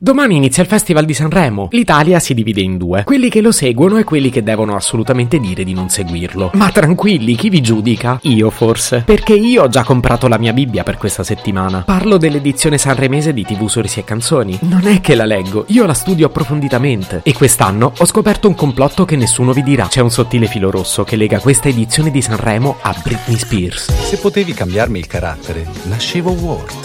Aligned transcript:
Domani 0.00 0.36
inizia 0.36 0.62
il 0.62 0.68
Festival 0.68 1.04
di 1.04 1.12
Sanremo. 1.12 1.66
L'Italia 1.72 2.20
si 2.20 2.32
divide 2.32 2.60
in 2.60 2.78
due, 2.78 3.02
quelli 3.02 3.28
che 3.28 3.40
lo 3.40 3.50
seguono 3.50 3.98
e 3.98 4.04
quelli 4.04 4.30
che 4.30 4.44
devono 4.44 4.76
assolutamente 4.76 5.40
dire 5.40 5.64
di 5.64 5.74
non 5.74 5.88
seguirlo. 5.88 6.52
Ma 6.54 6.70
tranquilli, 6.70 7.34
chi 7.34 7.48
vi 7.48 7.60
giudica? 7.60 8.16
Io 8.22 8.48
forse. 8.50 9.02
Perché 9.04 9.34
io 9.34 9.64
ho 9.64 9.68
già 9.68 9.82
comprato 9.82 10.28
la 10.28 10.38
mia 10.38 10.52
Bibbia 10.52 10.84
per 10.84 10.98
questa 10.98 11.24
settimana. 11.24 11.80
Parlo 11.80 12.16
dell'edizione 12.16 12.78
sanremese 12.78 13.32
di 13.32 13.42
TV 13.42 13.66
Sorrisi 13.66 13.98
e 13.98 14.04
Canzoni. 14.04 14.56
Non 14.60 14.86
è 14.86 15.00
che 15.00 15.16
la 15.16 15.24
leggo, 15.24 15.64
io 15.66 15.84
la 15.84 15.94
studio 15.94 16.26
approfonditamente. 16.26 17.22
E 17.24 17.32
quest'anno 17.32 17.92
ho 17.98 18.04
scoperto 18.06 18.46
un 18.46 18.54
complotto 18.54 19.04
che 19.04 19.16
nessuno 19.16 19.52
vi 19.52 19.64
dirà. 19.64 19.88
C'è 19.88 20.00
un 20.00 20.12
sottile 20.12 20.46
filo 20.46 20.70
rosso 20.70 21.02
che 21.02 21.16
lega 21.16 21.40
questa 21.40 21.70
edizione 21.70 22.12
di 22.12 22.22
Sanremo 22.22 22.76
a 22.82 22.94
Britney 23.02 23.36
Spears. 23.36 23.90
Se 24.04 24.16
potevi 24.18 24.54
cambiarmi 24.54 25.00
il 25.00 25.08
carattere, 25.08 25.66
nascevo 25.86 26.30
Ward. 26.30 26.76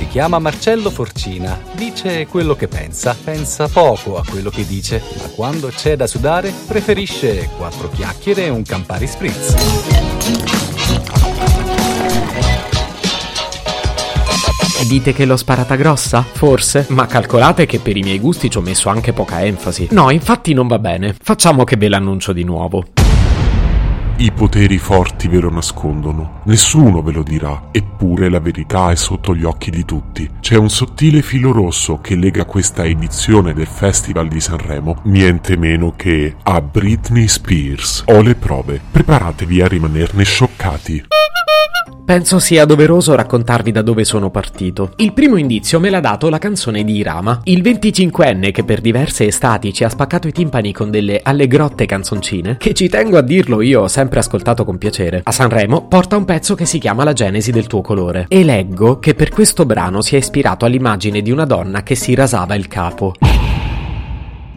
Si 0.00 0.06
chiama 0.08 0.38
Marcello 0.38 0.88
Forcina, 0.88 1.60
dice 1.74 2.26
quello 2.26 2.56
che 2.56 2.68
pensa, 2.68 3.14
pensa 3.22 3.68
poco 3.68 4.16
a 4.16 4.24
quello 4.26 4.48
che 4.48 4.66
dice, 4.66 5.02
ma 5.18 5.28
quando 5.34 5.68
c'è 5.68 5.94
da 5.94 6.06
sudare 6.06 6.50
preferisce 6.66 7.50
quattro 7.58 7.90
chiacchiere 7.90 8.46
e 8.46 8.48
un 8.48 8.62
Campari 8.62 9.06
Spritz. 9.06 9.54
Dite 14.88 15.12
che 15.12 15.26
l'ho 15.26 15.36
sparata 15.36 15.74
grossa? 15.74 16.22
Forse? 16.22 16.86
Ma 16.88 17.04
calcolate 17.04 17.66
che 17.66 17.78
per 17.78 17.98
i 17.98 18.00
miei 18.00 18.18
gusti 18.18 18.48
ci 18.48 18.56
ho 18.56 18.62
messo 18.62 18.88
anche 18.88 19.12
poca 19.12 19.44
enfasi. 19.44 19.88
No, 19.90 20.08
infatti 20.08 20.54
non 20.54 20.66
va 20.66 20.78
bene. 20.78 21.14
Facciamo 21.22 21.64
che 21.64 21.76
ve 21.76 21.90
l'annuncio 21.90 22.32
di 22.32 22.42
nuovo. 22.42 22.86
I 24.20 24.32
poteri 24.32 24.76
forti 24.76 25.28
ve 25.28 25.38
lo 25.38 25.48
nascondono, 25.48 26.42
nessuno 26.44 27.00
ve 27.00 27.10
lo 27.10 27.22
dirà, 27.22 27.68
eppure 27.70 28.28
la 28.28 28.38
verità 28.38 28.90
è 28.90 28.94
sotto 28.94 29.34
gli 29.34 29.44
occhi 29.44 29.70
di 29.70 29.86
tutti. 29.86 30.28
C'è 30.40 30.56
un 30.56 30.68
sottile 30.68 31.22
filo 31.22 31.52
rosso 31.52 32.00
che 32.02 32.16
lega 32.16 32.44
questa 32.44 32.84
edizione 32.84 33.54
del 33.54 33.66
Festival 33.66 34.28
di 34.28 34.40
Sanremo 34.42 35.00
niente 35.04 35.56
meno 35.56 35.94
che 35.96 36.36
a 36.42 36.60
Britney 36.60 37.28
Spears. 37.28 38.04
Ho 38.08 38.20
le 38.20 38.34
prove, 38.34 38.78
preparatevi 38.90 39.62
a 39.62 39.68
rimanerne 39.68 40.22
scioccati. 40.22 41.06
Penso 42.10 42.40
sia 42.40 42.64
doveroso 42.64 43.14
raccontarvi 43.14 43.70
da 43.70 43.82
dove 43.82 44.02
sono 44.02 44.30
partito. 44.30 44.94
Il 44.96 45.12
primo 45.12 45.36
indizio 45.36 45.78
me 45.78 45.90
l'ha 45.90 46.00
dato 46.00 46.28
la 46.28 46.38
canzone 46.38 46.82
di 46.82 46.96
Irama, 46.96 47.42
il 47.44 47.62
25enne 47.62 48.50
che 48.50 48.64
per 48.64 48.80
diverse 48.80 49.26
estati 49.26 49.72
ci 49.72 49.84
ha 49.84 49.88
spaccato 49.88 50.26
i 50.26 50.32
timpani 50.32 50.72
con 50.72 50.90
delle 50.90 51.20
allegrotte 51.22 51.86
canzoncine, 51.86 52.56
che 52.56 52.74
ci 52.74 52.88
tengo 52.88 53.16
a 53.16 53.22
dirlo 53.22 53.60
io 53.60 53.82
ho 53.82 53.86
sempre 53.86 54.18
ascoltato 54.18 54.64
con 54.64 54.76
piacere. 54.76 55.20
A 55.22 55.30
Sanremo 55.30 55.86
porta 55.86 56.16
un 56.16 56.24
pezzo 56.24 56.56
che 56.56 56.66
si 56.66 56.80
chiama 56.80 57.04
La 57.04 57.12
genesi 57.12 57.52
del 57.52 57.68
tuo 57.68 57.80
colore 57.80 58.26
e 58.26 58.42
leggo 58.42 58.98
che 58.98 59.14
per 59.14 59.28
questo 59.28 59.64
brano 59.64 60.02
si 60.02 60.16
è 60.16 60.18
ispirato 60.18 60.64
all'immagine 60.64 61.22
di 61.22 61.30
una 61.30 61.44
donna 61.44 61.84
che 61.84 61.94
si 61.94 62.16
rasava 62.16 62.56
il 62.56 62.66
capo. 62.66 63.14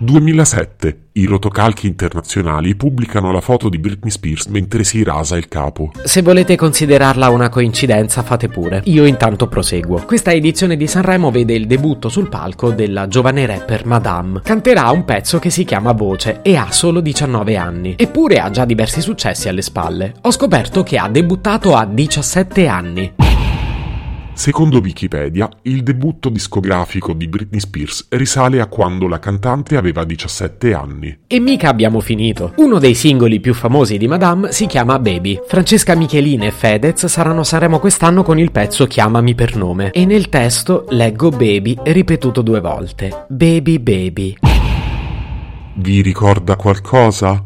2007. 0.04 0.98
I 1.14 1.26
rotocalchi 1.26 1.88
internazionali 1.88 2.76
pubblicano 2.76 3.32
la 3.32 3.42
foto 3.42 3.70
di 3.70 3.78
Britney 3.78 4.12
Spears 4.12 4.48
mentre 4.48 4.84
si 4.84 5.04
rasa 5.04 5.38
il 5.38 5.48
capo. 5.48 5.92
Se 6.04 6.22
volete 6.22 6.56
considerarla 6.56 7.30
una 7.30 7.50
coincidenza, 7.50 8.24
fate 8.24 8.48
pure. 8.48 8.82
Io 8.86 9.06
intanto 9.06 9.48
proseguo. 9.48 10.04
Questa 10.06 10.32
edizione 10.32 10.76
di 10.76 10.88
Sanremo 10.88 11.32
vede 11.32 11.54
il 11.54 11.68
debutto 11.68 12.10
sul 12.10 12.30
palco 12.30 12.72
della 12.72 13.08
giovane 13.08 13.46
rapper 13.46 13.86
Madame. 13.86 14.42
Canterà 14.44 14.90
un 14.90 15.06
pezzo 15.06 15.40
che 15.40 15.50
si 15.50 15.64
chiama 15.66 15.92
Voce 15.92 16.40
e 16.42 16.56
ha 16.56 16.72
solo 16.72 17.00
19 17.00 17.56
anni. 17.56 17.96
Eppure 17.98 18.40
ha 18.40 18.50
già 18.50 18.66
diversi 18.66 19.02
successi 19.02 19.48
alle 19.48 19.62
spalle. 19.62 20.16
Ho 20.22 20.32
scoperto 20.32 20.84
che 20.84 20.98
ha 20.98 21.08
debuttato 21.10 21.76
a 21.76 21.86
17 21.86 22.68
anni. 22.68 23.23
Secondo 24.36 24.80
Wikipedia, 24.80 25.48
il 25.64 25.84
debutto 25.84 26.30
discografico 26.30 27.14
di 27.14 27.28
Britney 27.28 27.60
Spears 27.60 28.08
risale 28.10 28.60
a 28.60 28.66
quando 28.66 29.08
la 29.08 29.20
cantante 29.20 29.78
aveva 29.78 30.04
17 30.04 30.74
anni. 30.74 31.20
E 31.28 31.40
mica 31.40 31.70
abbiamo 31.70 32.00
finito. 32.00 32.54
Uno 32.58 32.80
dei 32.80 32.96
singoli 32.96 33.40
più 33.40 33.54
famosi 33.54 33.98
di 33.98 34.08
Madame 34.08 34.52
si 34.52 34.66
chiama 34.66 34.98
Baby. 34.98 35.40
Francesca 35.48 35.96
Michelin 35.96 36.44
e 36.44 36.52
Fedez 36.52 37.06
saranno 37.06 37.42
a 37.42 37.46
Sanremo 37.46 37.80
quest'anno 37.80 38.24
con 38.24 38.40
il 38.40 38.52
pezzo 38.52 38.88
Chiamami 38.88 39.36
per 39.36 39.56
nome. 39.56 39.92
E 39.92 40.06
nel 40.06 40.30
testo 40.30 40.86
leggo 40.90 41.30
Baby 41.30 41.78
ripetuto 41.84 42.42
due 42.42 42.60
volte. 42.60 43.26
Baby 43.30 43.80
Baby. 43.80 44.36
Vi 45.76 46.02
ricorda 46.02 46.56
qualcosa? 46.56 47.46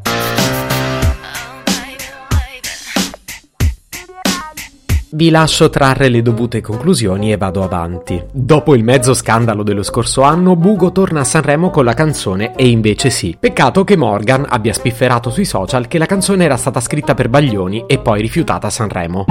Vi 5.10 5.30
lascio 5.30 5.70
trarre 5.70 6.10
le 6.10 6.22
dovute 6.22 6.60
conclusioni 6.60 7.32
e 7.32 7.38
vado 7.38 7.64
avanti. 7.64 8.22
Dopo 8.30 8.76
il 8.76 8.84
mezzo 8.84 9.14
scandalo 9.14 9.64
dello 9.64 9.84
scorso 9.84 10.24
anno, 10.24 10.58
Bugo 10.58 10.92
torna 10.92 11.22
a 11.22 11.24
Sanremo 11.24 11.70
con 11.70 11.86
la 11.86 11.94
canzone 11.94 12.54
E 12.56 12.68
invece 12.68 13.10
sì. 13.10 13.38
Peccato 13.40 13.86
che 13.86 13.96
Morgan 13.96 14.46
abbia 14.50 14.74
spifferato 14.74 15.30
sui 15.30 15.46
social 15.46 15.88
che 15.88 15.98
la 15.98 16.06
canzone 16.06 16.44
era 16.44 16.58
stata 16.58 16.82
scritta 16.82 17.14
per 17.14 17.30
Baglioni 17.30 17.86
e 17.88 18.00
poi 18.00 18.20
rifiutata 18.20 18.68
a 18.68 18.72
Sanremo. 18.72 19.26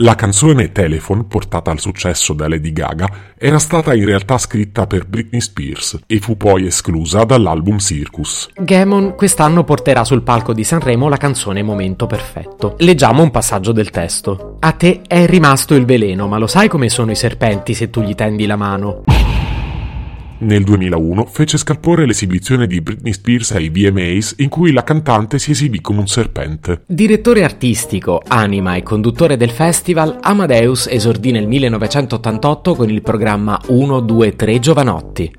La 0.00 0.14
canzone 0.14 0.70
Telephone, 0.70 1.24
portata 1.24 1.72
al 1.72 1.80
successo 1.80 2.32
da 2.32 2.46
Lady 2.46 2.72
Gaga, 2.72 3.08
era 3.36 3.58
stata 3.58 3.94
in 3.94 4.04
realtà 4.04 4.38
scritta 4.38 4.86
per 4.86 5.06
Britney 5.06 5.40
Spears 5.40 5.98
e 6.06 6.20
fu 6.20 6.36
poi 6.36 6.66
esclusa 6.66 7.24
dall'album 7.24 7.78
Circus. 7.78 8.50
Gamon 8.54 9.16
quest'anno 9.16 9.64
porterà 9.64 10.04
sul 10.04 10.22
palco 10.22 10.52
di 10.52 10.62
Sanremo 10.62 11.08
la 11.08 11.16
canzone 11.16 11.64
Momento 11.64 12.06
Perfetto. 12.06 12.76
Leggiamo 12.78 13.24
un 13.24 13.32
passaggio 13.32 13.72
del 13.72 13.90
testo. 13.90 14.58
A 14.60 14.70
te 14.70 15.00
è 15.04 15.26
rimasto 15.26 15.74
il 15.74 15.84
veleno, 15.84 16.28
ma 16.28 16.38
lo 16.38 16.46
sai 16.46 16.68
come 16.68 16.88
sono 16.88 17.10
i 17.10 17.16
serpenti 17.16 17.74
se 17.74 17.90
tu 17.90 18.00
gli 18.00 18.14
tendi 18.14 18.46
la 18.46 18.56
mano? 18.56 19.02
Nel 20.40 20.62
2001 20.62 21.26
fece 21.26 21.58
scalpore 21.58 22.06
l'esibizione 22.06 22.68
di 22.68 22.80
Britney 22.80 23.12
Spears 23.12 23.50
ai 23.52 23.70
VMAs 23.70 24.36
in 24.38 24.48
cui 24.48 24.70
la 24.70 24.84
cantante 24.84 25.40
si 25.40 25.50
esibì 25.50 25.80
come 25.80 25.98
un 25.98 26.06
serpente. 26.06 26.82
Direttore 26.86 27.42
artistico, 27.42 28.22
anima 28.24 28.76
e 28.76 28.84
conduttore 28.84 29.36
del 29.36 29.50
festival, 29.50 30.18
Amadeus 30.20 30.86
esordì 30.86 31.32
nel 31.32 31.48
1988 31.48 32.74
con 32.76 32.88
il 32.88 33.02
programma 33.02 33.60
1, 33.66 34.00
2, 34.00 34.36
3 34.36 34.58
Giovanotti. 34.60 35.32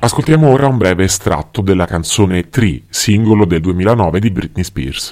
Ascoltiamo 0.00 0.46
ora 0.50 0.66
un 0.66 0.76
breve 0.76 1.04
estratto 1.04 1.62
della 1.62 1.86
canzone 1.86 2.50
Tree, 2.50 2.82
singolo 2.90 3.46
del 3.46 3.62
2009 3.62 4.20
di 4.20 4.30
Britney 4.30 4.62
Spears. 4.62 5.10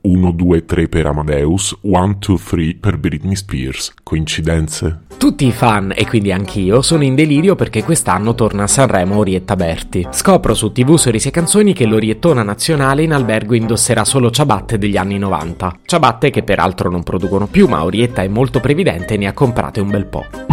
1, 0.00 0.32
2, 0.32 0.64
3 0.64 0.88
per 0.88 1.06
Amadeus, 1.06 1.76
1, 1.82 2.16
2, 2.18 2.38
3 2.38 2.76
per 2.80 2.98
Britney 2.98 3.36
Spears. 3.36 3.92
Coincidenze? 4.02 5.02
Tutti 5.16 5.46
i 5.46 5.52
fan, 5.52 5.92
e 5.94 6.06
quindi 6.06 6.32
anch'io, 6.32 6.82
sono 6.82 7.04
in 7.04 7.14
delirio 7.14 7.54
perché 7.54 7.84
quest'anno 7.84 8.34
torna 8.34 8.64
a 8.64 8.66
Sanremo 8.66 9.18
Orietta 9.18 9.54
Berti. 9.54 10.08
Scopro 10.10 10.54
su 10.54 10.72
TV 10.72 10.96
Sorrisi 10.96 11.28
e 11.28 11.30
Canzoni 11.30 11.72
che 11.72 11.86
l'Oriettona 11.86 12.42
nazionale 12.42 13.02
in 13.02 13.12
albergo 13.12 13.54
indosserà 13.54 14.04
solo 14.04 14.30
ciabatte 14.30 14.78
degli 14.78 14.96
anni 14.96 15.18
90. 15.18 15.78
Ciabatte 15.84 16.30
che 16.30 16.42
peraltro 16.42 16.90
non 16.90 17.02
producono 17.02 17.46
più, 17.46 17.68
ma 17.68 17.84
Orietta 17.84 18.22
è 18.22 18.28
molto 18.28 18.58
previdente 18.58 19.14
e 19.14 19.16
ne 19.18 19.26
ha 19.28 19.32
comprate 19.32 19.80
un 19.80 19.90
bel 19.90 20.06
po'. 20.06 20.51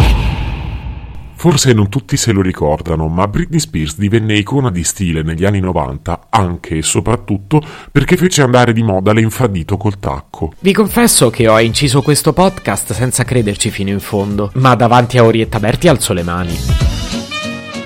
Forse 1.40 1.72
non 1.72 1.88
tutti 1.88 2.18
se 2.18 2.32
lo 2.32 2.42
ricordano, 2.42 3.08
ma 3.08 3.26
Britney 3.26 3.60
Spears 3.60 3.96
divenne 3.96 4.36
icona 4.36 4.70
di 4.70 4.84
stile 4.84 5.22
negli 5.22 5.46
anni 5.46 5.60
90 5.60 6.26
anche 6.28 6.76
e 6.76 6.82
soprattutto 6.82 7.62
perché 7.90 8.18
fece 8.18 8.42
andare 8.42 8.74
di 8.74 8.82
moda 8.82 9.14
l'infradito 9.14 9.78
col 9.78 9.98
tacco. 9.98 10.52
Vi 10.58 10.74
confesso 10.74 11.30
che 11.30 11.48
ho 11.48 11.58
inciso 11.58 12.02
questo 12.02 12.34
podcast 12.34 12.92
senza 12.92 13.24
crederci 13.24 13.70
fino 13.70 13.88
in 13.88 14.00
fondo, 14.00 14.50
ma 14.56 14.74
davanti 14.74 15.16
a 15.16 15.24
Orietta 15.24 15.58
Berti 15.58 15.88
alzo 15.88 16.12
le 16.12 16.24
mani. 16.24 16.54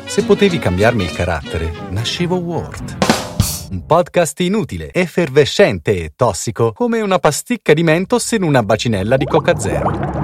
Se 0.04 0.24
potevi 0.24 0.58
cambiarmi 0.58 1.04
il 1.04 1.12
carattere, 1.12 1.72
nascevo 1.90 2.34
Ward. 2.34 2.96
Un 3.70 3.86
podcast 3.86 4.40
inutile, 4.40 4.92
effervescente 4.92 5.92
e 5.92 6.12
tossico, 6.16 6.72
come 6.72 7.00
una 7.00 7.20
pasticca 7.20 7.72
di 7.72 7.84
mentos 7.84 8.32
in 8.32 8.42
una 8.42 8.64
bacinella 8.64 9.16
di 9.16 9.26
Coca 9.26 9.56
Zero. 9.60 10.23